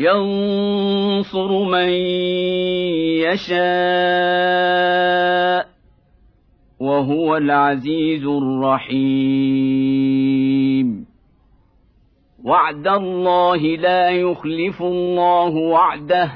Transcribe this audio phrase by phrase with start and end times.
[0.00, 1.88] ينصر من
[3.28, 3.60] يشاء
[6.80, 9.80] وهو العزيز الرحيم.
[12.44, 16.30] وعد الله لا يخلف الله وعده.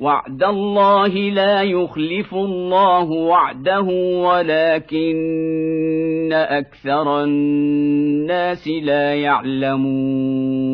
[0.00, 3.86] وعد الله لا يخلف الله وعده
[4.26, 5.20] ولكن
[6.32, 10.69] أكثر الناس لا يعلمون.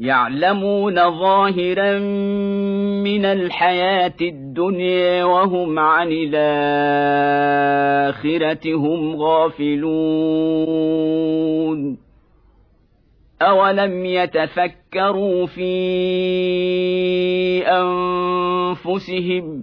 [0.00, 1.98] يعلمون ظاهرا
[3.04, 6.44] من الحياة الدنيا وهم عن الآخرة
[8.74, 10.60] هم غافلون.
[13.42, 15.70] أولم يتفكروا في
[18.86, 19.62] أنفسهم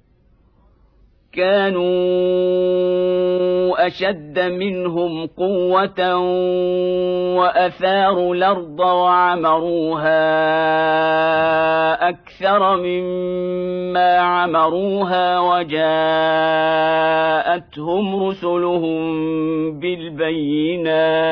[1.33, 1.91] كانوا
[3.87, 6.17] أشد منهم قوة
[7.37, 10.11] وأثاروا الأرض وعمروها
[12.09, 15.83] أكثر مما عمروها وجاءتهم
[18.23, 19.01] رسلهم
[19.79, 21.31] بالبينات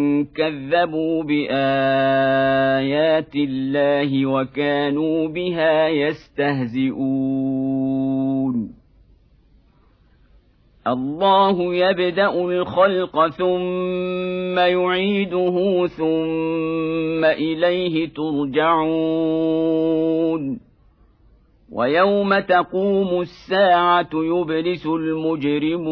[0.25, 1.51] كذبوا بآيات
[3.35, 7.21] الله وكانوا بها يستهزئون.
[10.87, 19.61] الله يبدأ الخلق ثم يعيده ثم إليه ترجعون.
[21.71, 25.91] ويوم تقوم الساعة يبلس المجرمون.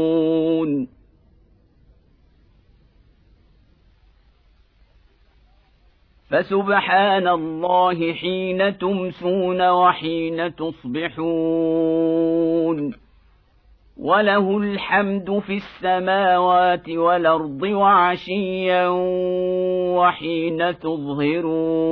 [6.31, 12.03] فسبحان الله حين تمسون وحين تصبحون.
[14.01, 18.89] وله الحمد في السماوات والأرض وعشيا
[19.97, 21.83] وحين تظهرون.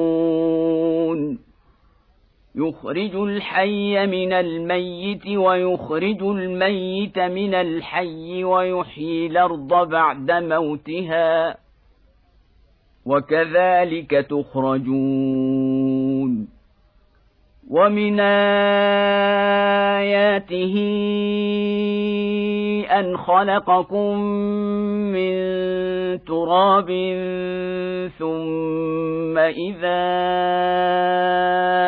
[2.54, 11.56] يخرج الحي من الميت ويخرج الميت من الحي ويحيي الأرض بعد موتها.
[13.06, 15.59] وكذلك تخرجون.
[17.70, 18.20] ومن
[20.00, 20.74] آياته
[22.90, 24.20] أن خلقكم
[25.14, 25.34] من
[26.24, 26.88] تراب
[28.18, 30.02] ثم إذا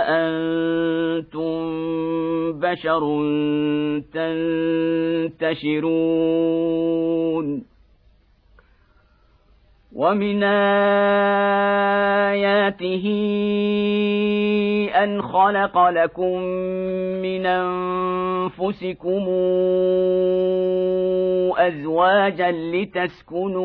[0.07, 1.63] أنتم
[2.61, 3.03] بشر
[5.43, 6.13] تنتشرون.
[9.95, 10.43] ومن
[12.33, 13.05] آياته
[14.95, 16.39] أن خلق لكم
[17.23, 19.29] من أنفسكم
[21.59, 23.63] أزواجا لتسكنوا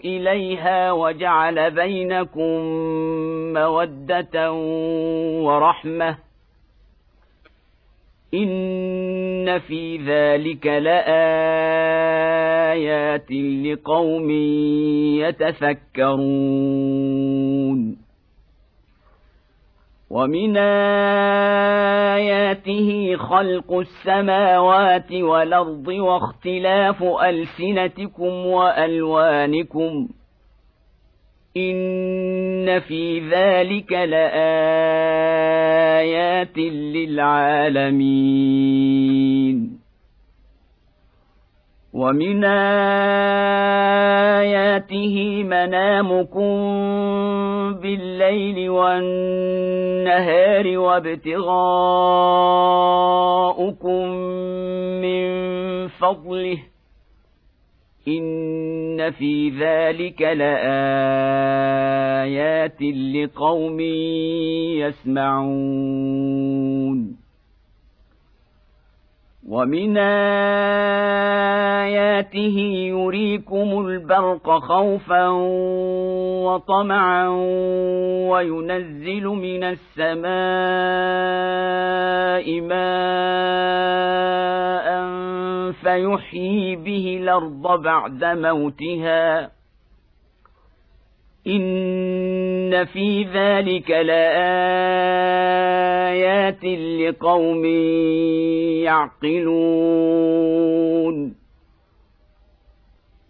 [0.00, 2.60] إليها وجعل بينكم
[3.52, 4.52] مودة
[5.42, 6.29] ورحمة
[8.34, 11.10] ان في ذلك لايات
[13.64, 14.30] لقوم
[16.60, 17.96] يتفكرون
[20.10, 20.56] ومن
[22.16, 30.08] اياته خلق السماوات والارض واختلاف السنتكم والوانكم
[31.56, 34.30] ان في ذلك لايات
[36.94, 38.50] للعالمين
[41.92, 42.44] ومن
[44.40, 46.50] اياته منامكم
[47.82, 49.98] بالليل والنهار
[50.78, 51.50] وابتغاؤكم
[55.02, 56.58] من فضله
[58.08, 60.50] ان في ذلك لايات
[63.14, 63.80] لقوم
[65.40, 66.40] يسمعون
[69.48, 69.96] ومن
[72.20, 72.58] اياته
[72.88, 75.28] يريكم البرق خوفا
[76.46, 77.28] وطمعا
[78.30, 80.30] وينزل من السماء
[82.60, 84.29] ماء
[85.90, 89.50] فيحيي به الأرض بعد موتها.
[91.46, 94.24] إن في ذلك لآيات
[97.00, 97.64] لقوم
[98.84, 99.70] يعقلون.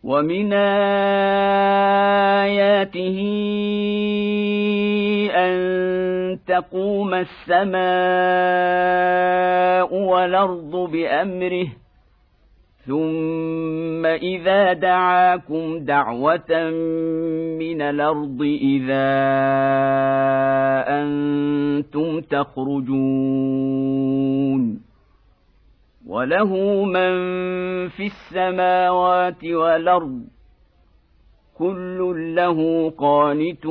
[0.04, 0.90] ومن آياته
[5.34, 7.80] أن تقوم السماء
[9.94, 11.66] والأرض بأمره.
[12.90, 16.70] ثم اذا دعاكم دعوه
[17.58, 19.10] من الأرض اذا
[20.88, 22.90] أنتم تخرجون
[26.06, 27.12] وله من
[27.88, 30.24] في السماوات والارض
[31.58, 33.70] كل له قانتون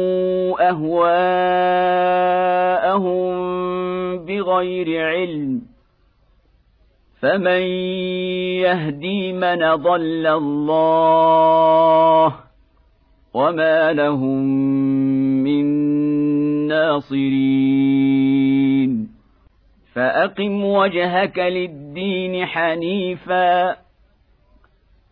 [0.59, 1.11] أهواءهم
[4.25, 5.61] بغير علم.
[7.21, 7.61] فمن
[8.61, 12.35] يهدي من ضل الله
[13.33, 14.45] وما لهم
[15.43, 15.81] من
[16.71, 18.91] الناصرين
[19.93, 23.75] فأقم وجهك للدين حنيفا.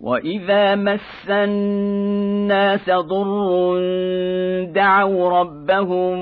[0.00, 3.78] واذا مس الناس ضر
[4.64, 6.16] دعوا ربهم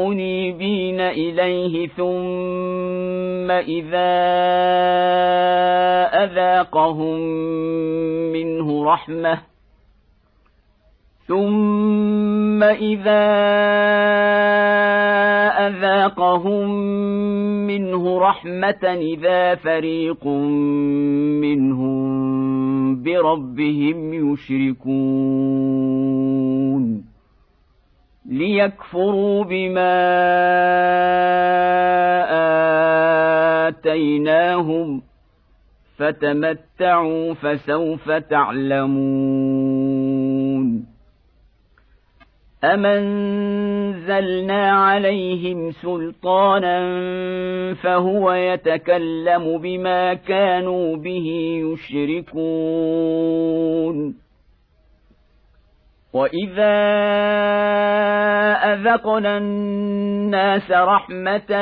[0.00, 4.14] منيبين اليه ثم اذا
[6.24, 7.18] اذاقهم
[8.32, 9.38] منه رحمه
[11.28, 13.24] ثم اذا
[15.66, 16.70] اذاقهم
[17.66, 20.26] منه رحمه اذا فريق
[21.40, 22.03] منهم
[23.04, 26.04] بربهم يشركون
[28.26, 29.94] ليكفروا بما
[33.68, 35.02] آتيناهم
[35.96, 39.93] فتمتعوا فسوف تعلمون
[42.72, 46.74] امنزلنا عليهم سلطانا
[47.74, 53.04] فهو يتكلم بما كانوا به يشركون
[56.14, 56.74] واذا
[58.72, 61.52] اذقنا الناس رحمه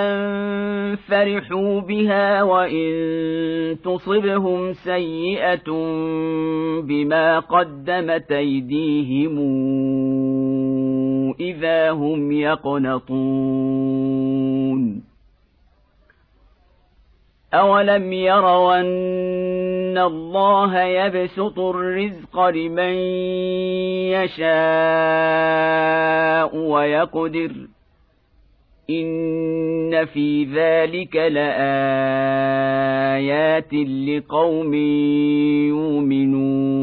[1.08, 2.92] فرحوا بها وان
[3.84, 5.70] تصبهم سيئه
[6.82, 9.38] بما قدمت ايديهم
[11.40, 13.82] اذا هم يقنطون
[17.54, 22.94] اولم يروا ان الله يبسط الرزق لمن
[24.16, 24.52] يشاء
[26.56, 27.52] ويقدر
[28.90, 31.62] ان في ذلك لايات
[34.08, 34.74] لقوم
[35.68, 36.82] يؤمنون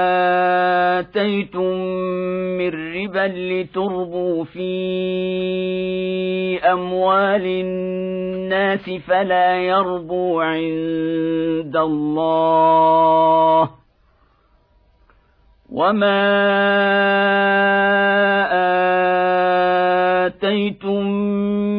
[1.11, 1.75] اتيتم
[2.57, 4.69] من ربا لتربوا في
[6.59, 13.69] اموال الناس فلا يربو عند الله
[15.71, 16.21] وما
[20.27, 21.07] اتيتم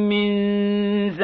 [0.08, 0.32] من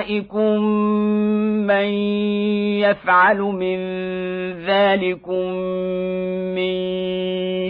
[0.00, 0.60] شركائكم
[1.66, 1.88] من
[2.80, 3.78] يفعل من
[4.66, 5.52] ذلكم
[6.56, 6.74] من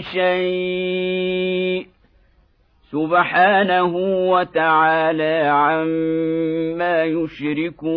[0.01, 1.87] شيء
[2.91, 3.95] سبحانه
[4.31, 7.91] وتعالى عما يشركون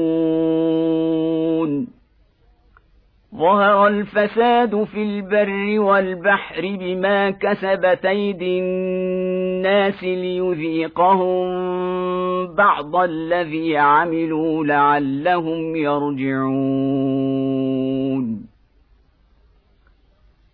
[3.37, 11.47] ظهر الفساد في البر والبحر بما كسبت أيدي الناس ليذيقهم
[12.55, 16.55] بعض الذي عملوا لعلهم يرجعون.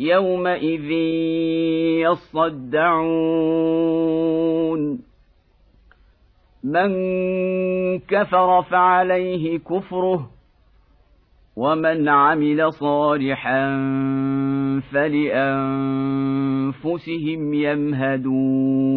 [0.00, 0.90] يومئذ
[2.74, 3.54] يصدعون
[6.64, 6.90] من
[7.98, 10.30] كفر فعليه كفره
[11.56, 13.66] ومن عمل صالحا
[14.92, 15.54] فلانفسهم
[17.54, 18.94] يمهدون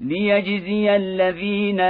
[0.00, 1.80] ليجزي الذين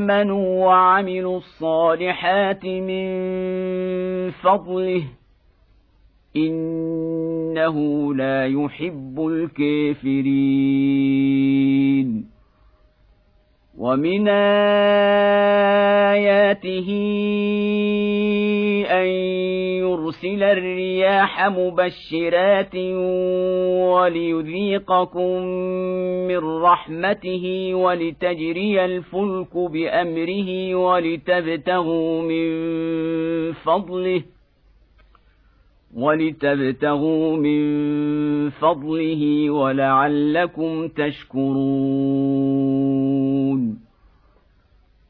[0.00, 3.10] امنوا وعملوا الصالحات من
[4.30, 5.02] فضله
[6.36, 10.40] انه لا يحب الكافرين
[13.80, 14.28] ومن
[16.12, 16.88] اياته
[18.90, 19.06] ان
[19.80, 22.76] يرسل الرياح مبشرات
[23.94, 25.42] وليذيقكم
[26.28, 32.46] من رحمته ولتجري الفلك بامره ولتبتغوا من
[33.52, 34.22] فضله
[35.96, 37.60] ولتبتغوا من
[38.50, 42.39] فضله ولعلكم تشكرون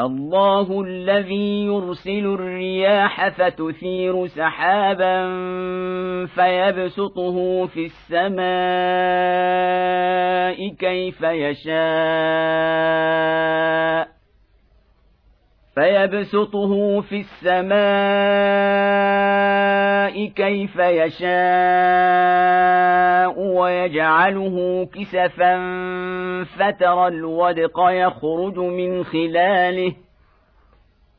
[0.00, 5.26] الله الذي يرسل الرياح فتثير سحابا
[6.26, 8.44] فيبسطه في السماء
[10.68, 11.74] كيف يشاء.
[15.74, 17.74] فيبسطه في السماء
[20.26, 21.34] كيف يشاء
[23.40, 25.54] ويجعله كسفا
[26.44, 29.94] فترى الودق يخرج من خلاله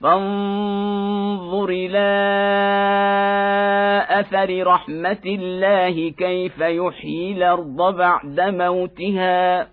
[0.00, 2.06] فانظر إلى
[4.08, 9.68] أثر رحمة الله كيف يحيي الأرض بعد موتها.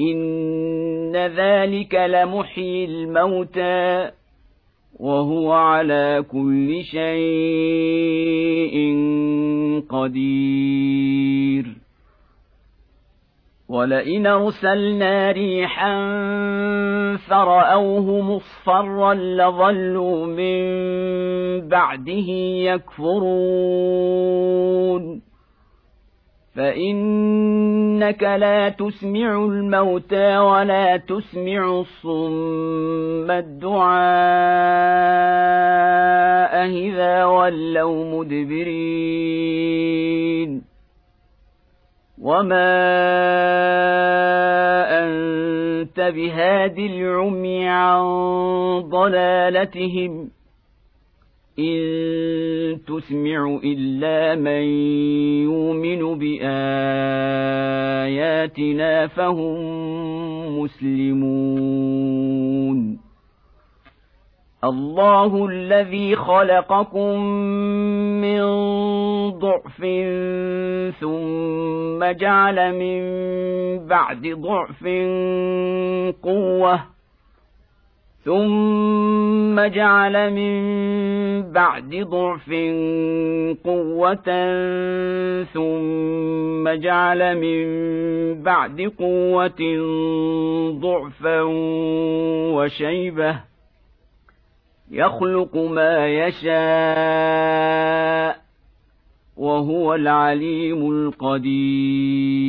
[0.00, 4.10] إن ذلك لمحيي الموتى
[5.00, 7.16] وهو على كل شيء
[9.88, 11.75] قدير.
[13.68, 15.96] ولئن ارسلنا ريحا
[17.16, 20.58] فراوه مصفرا لظلوا من
[21.68, 22.28] بعده
[22.70, 24.06] يكفرون
[26.56, 33.96] فانك لا تسمع الموتى ولا تسمع الصم الدعاء
[36.66, 39.66] اذا ولوا مدبرين
[42.18, 42.76] وما
[45.04, 48.02] انت بهاد العمي عن
[48.80, 50.30] ضلالتهم
[51.58, 54.62] ان تسمع الا من
[55.42, 56.46] يؤمن باياتنا
[59.06, 59.56] فهم
[60.60, 62.26] مسلمون
[64.64, 67.20] الله الذي خلقكم
[68.20, 68.40] من
[69.30, 69.80] ضعف
[71.00, 73.02] ثم جعل من
[73.86, 74.84] بعد ضعف
[76.22, 76.80] قوة
[78.24, 80.62] ثم جعل من
[81.52, 82.50] بعد ضعف
[83.64, 84.28] قوة
[85.44, 87.66] ثم جعل من
[88.42, 89.60] بعد قوة
[90.80, 91.40] ضعفا
[92.56, 93.55] وشيبة
[94.90, 96.56] يخلق ما يشاء
[99.36, 102.46] وهو العليم القدير.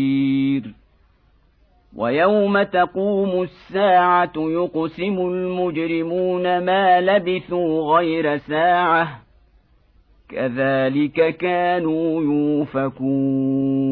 [1.95, 9.19] ويوم تقوم الساعة يقسم المجرمون ما لبثوا غير ساعة.
[10.29, 13.86] كذلك كانوا يوفكون.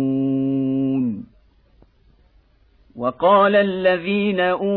[2.97, 4.69] وقال الذين أوتوا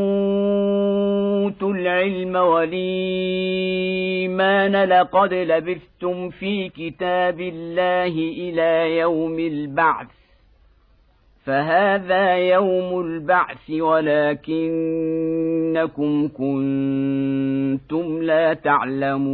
[1.73, 2.85] العلم والإيمان
[4.85, 10.07] لقد لبثتم في كتاب الله إلى يوم البعث.
[11.45, 14.69] فهذا يوم البعث ولكنكم
[16.29, 19.29] كنتم لا تعلمون.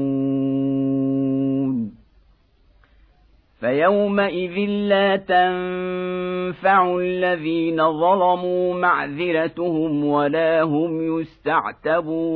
[3.65, 12.35] فيومئذ لا تنفع الذين ظلموا معذرتهم ولا هم يستعتبون.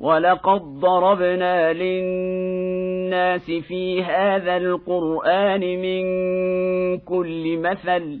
[0.00, 6.04] ولقد ضربنا للناس في هذا القران من
[6.98, 8.20] كل مثل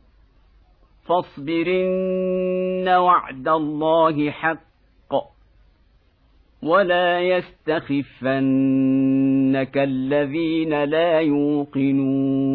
[1.11, 4.61] فاصبرن وعد الله حق
[6.63, 8.37] ولا يستخفنك
[9.77, 12.50] الذين لا يوقنون